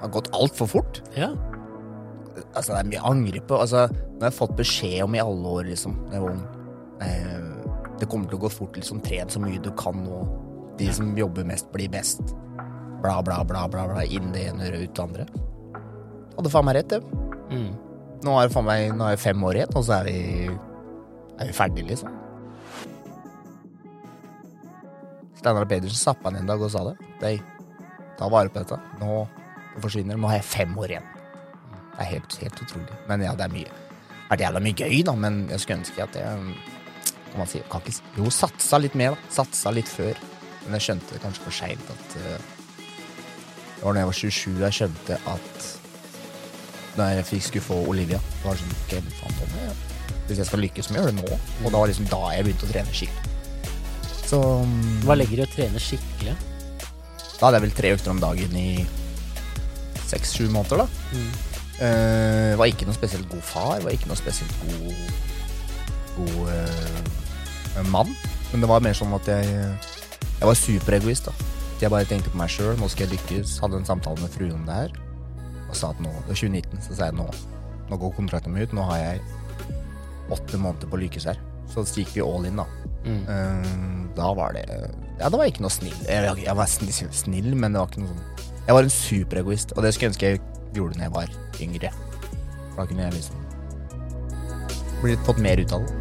[0.00, 1.02] Det har gått altfor fort.
[1.12, 1.28] Ja.
[2.54, 3.58] Altså, det er mye jeg angrer på.
[3.60, 6.38] Altså, nå har jeg fått beskjed om i alle år, liksom, jeg ung
[7.04, 7.48] eh,
[8.00, 9.02] Det kommer til å gå fort, liksom.
[9.04, 10.22] Tren så mye du kan nå.
[10.80, 12.32] De som jobber mest, blir best.
[13.04, 13.84] Bla, bla, bla, bla.
[13.90, 15.26] bla Inn det ene øret, ut det andre.
[16.38, 17.02] Hadde faen meg rett, det.
[17.52, 17.68] Mm.
[18.24, 20.16] Nå er det faen meg Nå er det fem år igjen, og så er vi
[20.48, 22.16] Er vi ferdige, liksom.
[25.40, 26.96] Steinar Pedersen zappa han en dag og sa det.
[27.20, 27.34] Dei,
[28.16, 28.80] ta vare på dette.
[29.00, 29.26] Nå
[29.74, 30.18] det forsvinner.
[30.20, 31.08] Nå har jeg fem år igjen.
[31.94, 32.98] Det er helt, helt utrolig.
[33.08, 33.72] Men ja, det er mye.
[34.30, 36.54] Det er jævla mye gøy, da, men jeg skulle ønske at jeg
[37.30, 39.32] kan man si, kan ikke, Jo, satsa litt mer, da.
[39.40, 40.18] Satsa litt før.
[40.64, 42.48] Men jeg skjønte kanskje for seint at uh,
[43.78, 45.68] Det var da jeg var 27 jeg skjønte at
[46.98, 50.46] da jeg fikk skulle få Olivia Det var sånn, okay, faen, må jeg- Hvis jeg
[50.50, 51.38] skal lykkes, må jeg gjøre det nå.
[51.64, 53.30] Og da var liksom da jeg begynte å trene skikkelig.
[54.30, 56.36] Så mm, Hva legger du i å trene skikkelig?
[57.40, 58.84] da hadde jeg vel tre økter om dagen i
[60.10, 60.88] seks-sju måneder, da.
[61.14, 61.30] Mm.
[61.80, 64.90] Uh, var ikke noe spesielt god far, var ikke noe spesielt god
[66.18, 68.10] God uh, mann.
[68.50, 69.46] Men det var mer sånn at jeg
[70.40, 71.48] Jeg var superegoist, da.
[71.80, 73.58] Jeg bare tenkte på meg sjøl, nå skal jeg lykkes.
[73.60, 74.94] Hadde en samtale med fruen om det her.
[75.68, 77.28] Og sa at nå, det var 2019, så sa jeg nå
[77.90, 79.22] Nå går kontrakten min ut, nå har jeg
[80.30, 81.40] åtte måneder på å lykkes her.
[81.72, 82.66] Så gikk vi all in, da.
[83.02, 83.22] Mm.
[83.26, 85.96] Uh, da var det Ja, da var ikke noe snill.
[86.06, 89.72] Jeg, jeg var snill, snill, men det var ikke noe sånn Jeg var en superegoist,
[89.76, 90.40] og det skulle jeg ønske jeg
[90.74, 91.28] gjorde når jeg var
[91.60, 91.92] yngre.
[92.76, 93.36] Da kunne jeg liksom
[95.02, 95.99] blitt, fått mer ut av det.